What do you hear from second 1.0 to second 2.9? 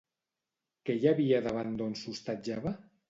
hi havia davant d'on s'hostatjava?